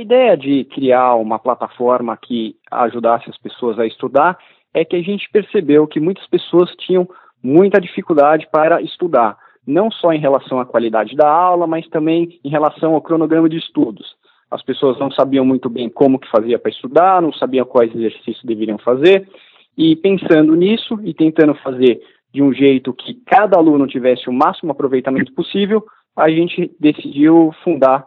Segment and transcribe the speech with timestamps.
[0.00, 4.38] ideia de criar uma plataforma que ajudasse as pessoas a estudar
[4.72, 7.08] é que a gente percebeu que muitas pessoas tinham
[7.42, 9.36] muita dificuldade para estudar,
[9.66, 13.56] não só em relação à qualidade da aula, mas também em relação ao cronograma de
[13.56, 14.14] estudos.
[14.50, 18.44] As pessoas não sabiam muito bem como que fazia para estudar, não sabiam quais exercícios
[18.44, 19.28] deveriam fazer,
[19.76, 22.00] e pensando nisso e tentando fazer
[22.32, 25.84] de um jeito que cada aluno tivesse o máximo aproveitamento possível,
[26.16, 28.06] a gente decidiu fundar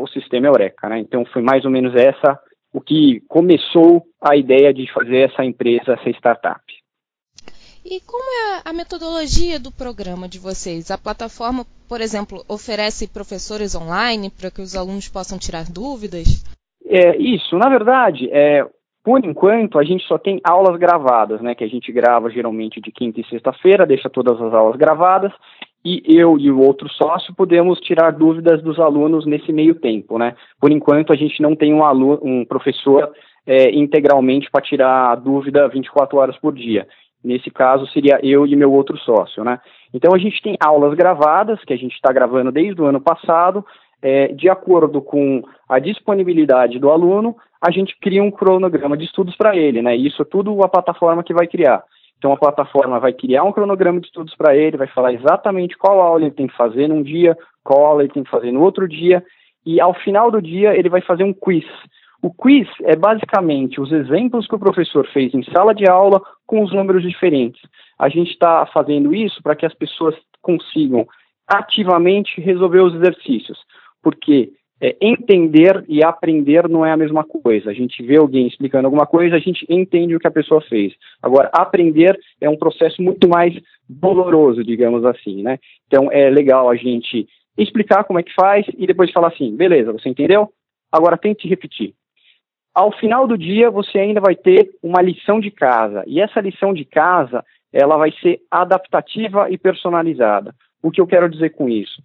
[0.00, 0.88] o sistema Eureka.
[0.88, 0.98] Né?
[1.00, 2.38] Então foi mais ou menos essa
[2.72, 6.60] o que começou a ideia de fazer essa empresa, essa startup.
[7.84, 10.90] E como é a metodologia do programa de vocês?
[10.90, 16.42] A plataforma, por exemplo, oferece professores online para que os alunos possam tirar dúvidas?
[16.86, 18.66] É, isso, na verdade, é,
[19.04, 21.54] por enquanto, a gente só tem aulas gravadas, né?
[21.54, 25.32] Que a gente grava geralmente de quinta e sexta-feira, deixa todas as aulas gravadas,
[25.84, 30.34] e eu e o outro sócio podemos tirar dúvidas dos alunos nesse meio tempo, né?
[30.58, 33.12] Por enquanto, a gente não tem um, aluno, um professor
[33.46, 36.86] é, integralmente para tirar a dúvida 24 horas por dia.
[37.22, 39.60] Nesse caso, seria eu e meu outro sócio, né?
[39.92, 43.64] Então, a gente tem aulas gravadas, que a gente está gravando desde o ano passado,
[44.00, 49.36] é, de acordo com a disponibilidade do aluno, a gente cria um cronograma de estudos
[49.36, 49.96] para ele, né?
[49.96, 51.82] Isso é tudo a plataforma que vai criar.
[52.24, 56.00] Então a plataforma vai criar um cronograma de estudos para ele, vai falar exatamente qual
[56.00, 58.88] aula ele tem que fazer num dia, qual aula ele tem que fazer no outro
[58.88, 59.22] dia,
[59.66, 61.66] e ao final do dia ele vai fazer um quiz.
[62.22, 66.62] O quiz é basicamente os exemplos que o professor fez em sala de aula com
[66.62, 67.60] os números diferentes.
[67.98, 71.06] A gente está fazendo isso para que as pessoas consigam
[71.46, 73.58] ativamente resolver os exercícios
[74.04, 74.52] porque
[74.84, 77.70] é, entender e aprender não é a mesma coisa.
[77.70, 80.92] A gente vê alguém explicando alguma coisa, a gente entende o que a pessoa fez.
[81.22, 83.54] Agora, aprender é um processo muito mais
[83.88, 85.58] doloroso, digamos assim, né?
[85.86, 87.26] Então, é legal a gente
[87.56, 90.50] explicar como é que faz e depois falar assim, beleza, você entendeu?
[90.92, 91.94] Agora tente repetir.
[92.74, 96.04] Ao final do dia, você ainda vai ter uma lição de casa.
[96.06, 97.42] E essa lição de casa,
[97.72, 100.54] ela vai ser adaptativa e personalizada.
[100.82, 102.02] O que eu quero dizer com isso?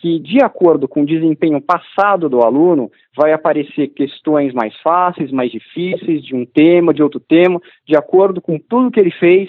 [0.00, 5.50] Que, de acordo com o desempenho passado do aluno, vai aparecer questões mais fáceis, mais
[5.50, 9.48] difíceis, de um tema, de outro tema, de acordo com tudo que ele fez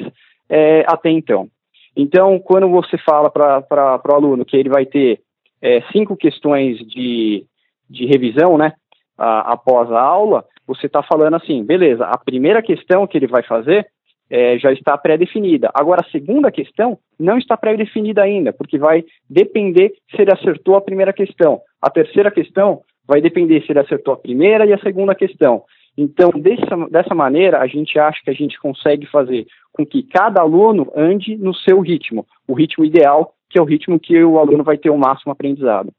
[0.50, 1.48] é, até então.
[1.96, 5.20] Então, quando você fala para o aluno que ele vai ter
[5.62, 7.46] é, cinco questões de,
[7.90, 8.74] de revisão, né,
[9.18, 13.44] a, após a aula, você está falando assim, beleza, a primeira questão que ele vai
[13.44, 13.88] fazer
[14.29, 15.69] é, já está pré-definida.
[15.73, 20.81] Agora, a segunda questão não está pré-definida ainda, porque vai depender se ele acertou a
[20.81, 21.62] primeira questão.
[21.81, 25.63] A terceira questão vai depender se ele acertou a primeira e a segunda questão.
[25.97, 30.41] Então, dessa, dessa maneira, a gente acha que a gente consegue fazer com que cada
[30.41, 34.63] aluno ande no seu ritmo, o ritmo ideal, que é o ritmo que o aluno
[34.63, 35.91] vai ter o máximo aprendizado.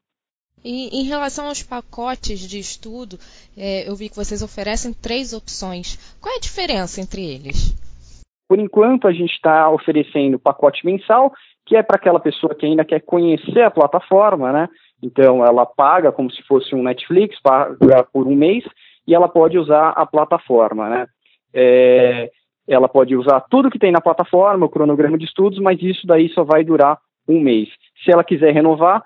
[0.65, 3.19] E em relação aos pacotes de estudo,
[3.57, 5.99] é, eu vi que vocês oferecem três opções.
[6.21, 7.75] Qual é a diferença entre eles?
[8.51, 11.33] Por enquanto, a gente está oferecendo pacote mensal,
[11.65, 14.69] que é para aquela pessoa que ainda quer conhecer a plataforma, né?
[15.01, 18.65] Então, ela paga como se fosse um Netflix, paga por um mês,
[19.07, 21.07] e ela pode usar a plataforma, né?
[21.55, 22.29] É,
[22.67, 26.29] ela pode usar tudo que tem na plataforma, o cronograma de estudos, mas isso daí
[26.31, 27.69] só vai durar um mês.
[28.05, 29.05] Se ela quiser renovar,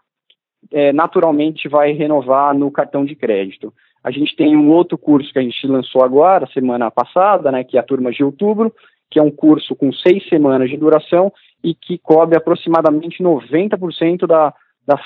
[0.73, 3.75] é, naturalmente vai renovar no cartão de crédito.
[4.03, 7.77] A gente tem um outro curso que a gente lançou agora, semana passada, né, que
[7.77, 8.73] é a turma de outubro,
[9.11, 11.33] que é um curso com seis semanas de duração
[11.63, 14.53] e que cobre aproximadamente 90% da,
[14.87, 15.01] das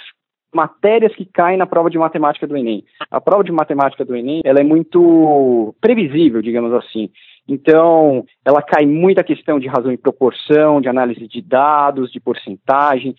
[0.52, 2.84] matérias que caem na prova de matemática do Enem.
[3.10, 7.10] A prova de matemática do Enem ela é muito previsível, digamos assim.
[7.46, 13.14] Então, ela cai muita questão de razão e proporção, de análise de dados, de porcentagem,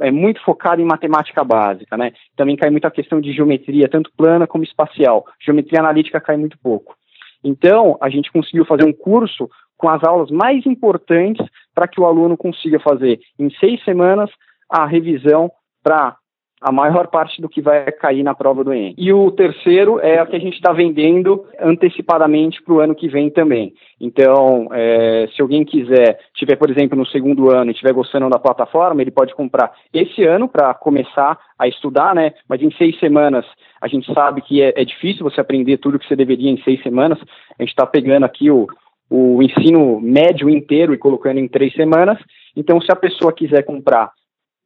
[0.00, 2.12] é muito focada em matemática básica, né?
[2.36, 5.24] Também cai muita questão de geometria, tanto plana como espacial.
[5.40, 6.96] Geometria analítica cai muito pouco.
[7.44, 12.06] Então, a gente conseguiu fazer um curso com as aulas mais importantes para que o
[12.06, 14.30] aluno consiga fazer em seis semanas
[14.68, 15.52] a revisão
[15.82, 16.16] para
[16.64, 18.94] a maior parte do que vai cair na prova do Enem.
[18.96, 23.06] E o terceiro é a que a gente está vendendo antecipadamente para o ano que
[23.06, 23.74] vem também.
[24.00, 28.38] Então, é, se alguém quiser, tiver, por exemplo, no segundo ano e estiver gostando da
[28.38, 32.32] plataforma, ele pode comprar esse ano para começar a estudar, né?
[32.48, 33.44] Mas em seis semanas
[33.78, 36.82] a gente sabe que é, é difícil você aprender tudo que você deveria em seis
[36.82, 37.18] semanas.
[37.58, 38.66] A gente está pegando aqui o,
[39.10, 42.18] o ensino médio inteiro e colocando em três semanas.
[42.56, 44.10] Então, se a pessoa quiser comprar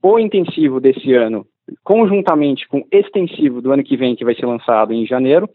[0.00, 1.44] o intensivo desse ano,
[1.82, 5.48] conjuntamente com o extensivo do ano que vem, que vai ser lançado em janeiro,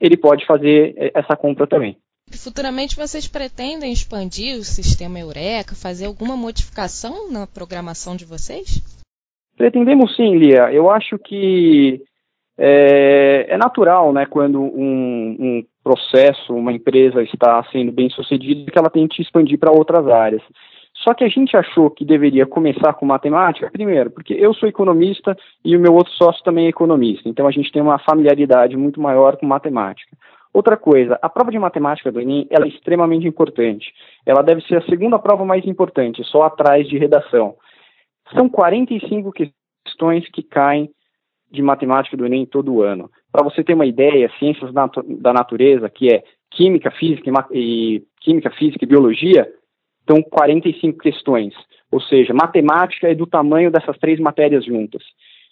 [0.00, 1.96] ele pode fazer eh, essa compra também.
[2.30, 8.80] Futuramente vocês pretendem expandir o sistema Eureka, fazer alguma modificação na programação de vocês?
[9.56, 10.72] Pretendemos sim, Lia.
[10.72, 12.02] Eu acho que
[12.58, 18.78] é, é natural, né, quando um, um, processo, uma empresa está sendo bem sucedida, que
[18.78, 20.42] ela tente expandir para outras áreas.
[21.02, 25.36] Só que a gente achou que deveria começar com matemática, primeiro, porque eu sou economista
[25.64, 29.00] e o meu outro sócio também é economista, então a gente tem uma familiaridade muito
[29.00, 30.16] maior com matemática.
[30.54, 33.92] Outra coisa, a prova de matemática do Enem é extremamente importante.
[34.24, 37.56] Ela deve ser a segunda prova mais importante, só atrás de redação.
[38.36, 40.90] São 45 questões que caem
[41.50, 43.10] de matemática do Enem todo ano.
[43.32, 48.84] Para você ter uma ideia, ciências da natureza, que é química, física e química, física
[48.84, 49.50] e biologia,
[50.02, 51.54] estão 45 questões.
[51.90, 55.02] Ou seja, matemática é do tamanho dessas três matérias juntas.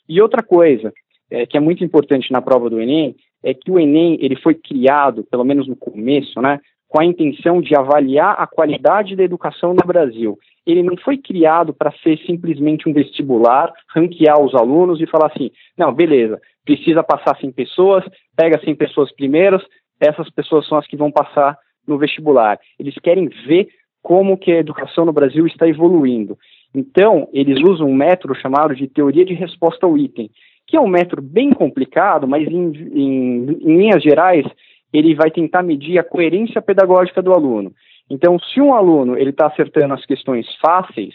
[0.08, 0.92] E outra coisa,
[1.30, 4.54] é, que é muito importante na prova do Enem, é que o Enem ele foi
[4.54, 9.72] criado, pelo menos no começo, né, com a intenção de avaliar a qualidade da educação
[9.72, 10.36] no Brasil.
[10.66, 15.50] Ele não foi criado para ser simplesmente um vestibular, ranquear os alunos e falar assim,
[15.78, 18.04] não, beleza, precisa passar 100 pessoas,
[18.36, 19.64] pega 100 pessoas primeiros,
[20.00, 21.56] essas pessoas são as que vão passar
[21.86, 22.58] no vestibular.
[22.78, 23.68] Eles querem ver
[24.02, 26.38] como que a educação no Brasil está evoluindo.
[26.74, 30.30] Então, eles usam um método chamado de teoria de resposta ao item,
[30.66, 34.46] que é um método bem complicado, mas em, em, em linhas gerais,
[34.92, 37.72] ele vai tentar medir a coerência pedagógica do aluno.
[38.08, 41.14] Então, se um aluno ele está acertando as questões fáceis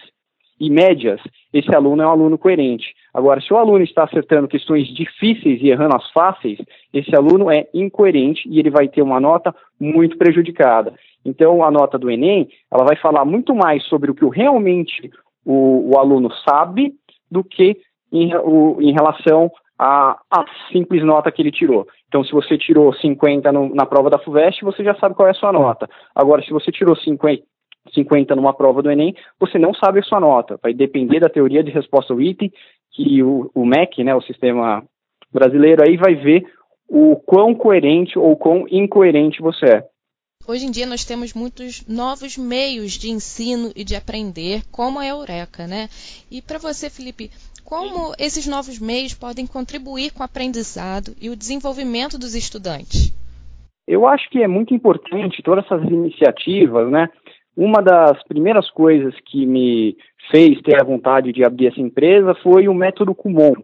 [0.59, 1.19] e médias,
[1.53, 2.93] esse aluno é um aluno coerente.
[3.13, 6.57] Agora, se o aluno está acertando questões difíceis e errando as fáceis,
[6.93, 10.93] esse aluno é incoerente e ele vai ter uma nota muito prejudicada.
[11.25, 15.09] Então, a nota do Enem, ela vai falar muito mais sobre o que realmente
[15.43, 16.93] o, o aluno sabe
[17.29, 17.77] do que
[18.11, 20.17] em, o, em relação à,
[20.71, 21.87] simples nota que ele tirou.
[22.07, 25.31] Então, se você tirou 50 no, na prova da FUVEST, você já sabe qual é
[25.31, 25.89] a sua nota.
[26.13, 27.43] Agora, se você tirou 50,
[27.93, 30.59] 50 numa prova do Enem, você não sabe a sua nota.
[30.61, 32.51] Vai depender da teoria de resposta ao item,
[32.91, 34.83] que o, o MEC, né, o sistema
[35.33, 36.45] brasileiro, aí vai ver
[36.87, 39.94] o quão coerente ou quão incoerente você é.
[40.47, 45.05] Hoje em dia nós temos muitos novos meios de ensino e de aprender, como a
[45.07, 45.89] Eureka, né?
[46.29, 47.31] E para você, Felipe,
[47.63, 53.11] como esses novos meios podem contribuir com o aprendizado e o desenvolvimento dos estudantes?
[53.87, 57.09] Eu acho que é muito importante todas essas iniciativas, né?
[57.57, 59.97] Uma das primeiras coisas que me
[60.29, 63.55] fez ter a vontade de abrir essa empresa foi o método Kumon.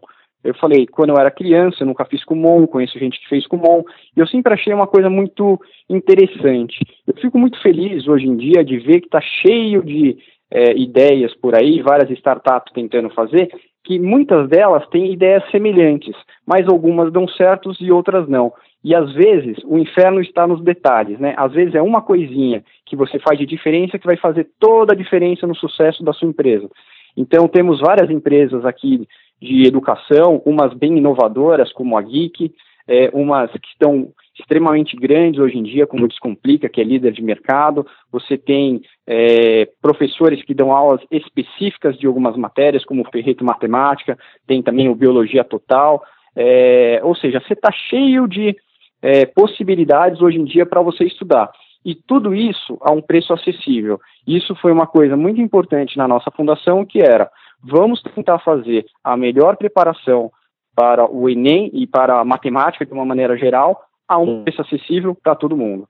[0.44, 3.84] Eu falei, quando eu era criança, eu nunca fiz Kumon, conheço gente que fez Kumon,
[4.16, 6.78] e eu sempre achei uma coisa muito interessante.
[7.06, 10.16] Eu fico muito feliz hoje em dia de ver que está cheio de
[10.50, 13.48] é, ideias por aí, várias startups tentando fazer,
[13.84, 16.14] que muitas delas têm ideias semelhantes,
[16.46, 18.52] mas algumas dão certos e outras não.
[18.84, 21.34] E às vezes o inferno está nos detalhes, né?
[21.36, 24.96] Às vezes é uma coisinha que você faz de diferença que vai fazer toda a
[24.96, 26.68] diferença no sucesso da sua empresa.
[27.16, 29.06] Então temos várias empresas aqui
[29.42, 32.54] de educação, umas bem inovadoras como a Geek,
[32.86, 34.08] é, umas que estão
[34.38, 37.84] extremamente grandes hoje em dia, como o Descomplica, que é líder de mercado.
[38.12, 44.16] Você tem é, professores que dão aulas específicas de algumas matérias, como o Ferreto Matemática,
[44.46, 46.02] tem também o Biologia Total.
[46.36, 48.56] É, ou seja, você está cheio de
[49.02, 51.50] é, possibilidades hoje em dia para você estudar.
[51.84, 54.00] E tudo isso a um preço acessível.
[54.26, 57.28] Isso foi uma coisa muito importante na nossa fundação, que era
[57.62, 60.30] vamos tentar fazer a melhor preparação
[60.74, 65.14] para o Enem e para a matemática de uma maneira geral a um preço acessível
[65.14, 65.86] para todo mundo.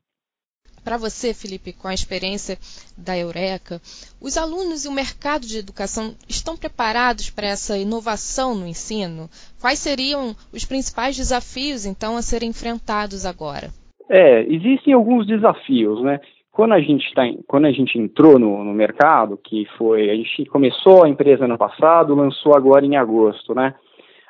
[0.85, 2.59] Para você, Felipe, com a experiência
[2.99, 3.81] da Eureka,
[4.21, 9.31] os alunos e o mercado de educação estão preparados para essa inovação no ensino?
[9.61, 13.71] Quais seriam os principais desafios, então, a serem enfrentados agora?
[14.11, 16.21] É, existem alguns desafios, né?
[16.53, 20.45] Quando a gente, tá, quando a gente entrou no, no mercado, que foi, a gente
[20.45, 23.75] começou a empresa ano passado, lançou agora em agosto, né?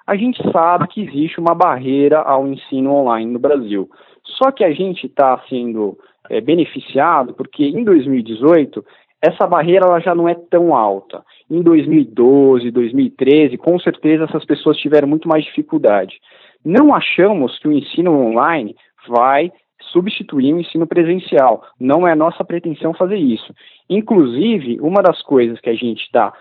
[0.07, 3.91] A gente sabe que existe uma barreira ao ensino online no Brasil.
[4.23, 5.99] Só que a gente está sendo
[6.31, 8.85] é, beneficiado porque em 2018
[9.21, 11.25] essa barreira ela já não é tão alta.
[11.51, 16.21] Em 2012, 2013, com certeza essas pessoas tiveram muito mais dificuldade.
[16.65, 18.77] Não achamos que o ensino online
[19.09, 19.53] vai
[19.93, 21.63] substituir o ensino presencial.
[21.79, 23.55] Não é nossa pretensão fazer isso.
[23.89, 26.33] Inclusive, uma das coisas que a gente está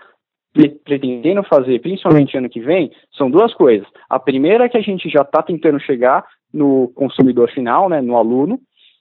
[0.84, 3.88] pretendendo fazer, principalmente ano que vem, são duas coisas.
[4.10, 8.18] A primeira é que a gente já está tentando chegar no consumidor final, né, no
[8.18, 8.60] aluno,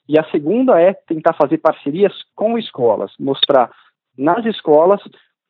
[0.09, 3.71] e a segunda é tentar fazer parcerias com escolas, mostrar
[4.17, 5.01] nas escolas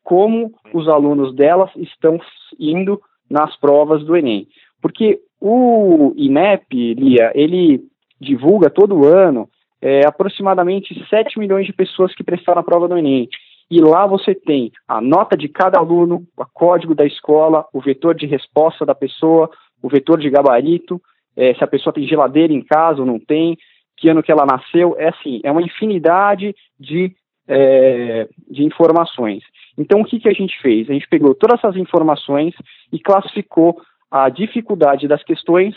[0.03, 2.19] como os alunos delas estão
[2.59, 4.47] indo nas provas do Enem.
[4.81, 7.83] Porque o INEP, Lia, ele
[8.21, 9.49] divulga todo ano
[9.81, 13.29] é, aproximadamente 7 milhões de pessoas que prestaram a prova do Enem.
[13.71, 18.15] E lá você tem a nota de cada aluno, o código da escola, o vetor
[18.15, 19.49] de resposta da pessoa,
[19.83, 21.01] o vetor de gabarito.
[21.37, 23.57] é, se a pessoa tem geladeira em casa ou não tem,
[23.97, 27.15] que ano que ela nasceu, é assim, é uma infinidade de,
[27.47, 29.43] é, de informações.
[29.79, 30.91] Então, o que, que a gente fez?
[30.91, 32.55] A gente pegou todas essas informações
[32.93, 35.75] e classificou a dificuldade das questões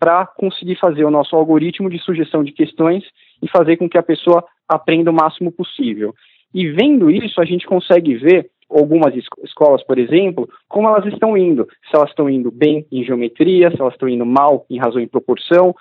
[0.00, 3.04] para conseguir fazer o nosso algoritmo de sugestão de questões
[3.42, 6.14] e fazer com que a pessoa aprenda o máximo possível.
[6.54, 9.14] E vendo isso, a gente consegue ver algumas
[9.44, 11.68] escolas, por exemplo, como elas estão indo.
[11.90, 15.06] Se elas estão indo bem em geometria, se elas estão indo mal em razão e
[15.06, 15.74] proporção,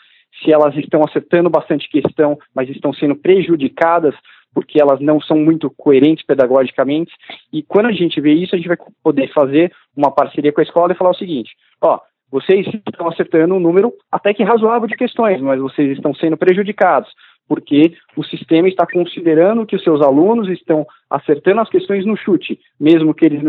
[0.44, 4.14] se elas estão acertando bastante questão, mas estão sendo prejudicadas
[4.54, 7.12] porque elas não são muito coerentes pedagogicamente.
[7.54, 10.64] E quando a gente vê isso, a gente vai poder fazer uma parceria com a
[10.64, 12.00] escola e falar o seguinte: ó,
[12.32, 17.10] vocês estão acertando um número até que razoável de questões, mas vocês estão sendo prejudicados
[17.50, 22.60] porque o sistema está considerando que os seus alunos estão acertando as questões no chute,
[22.80, 23.42] mesmo que eles